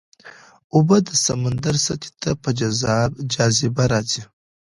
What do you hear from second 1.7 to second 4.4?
سطحې ته په جاذبه راځي.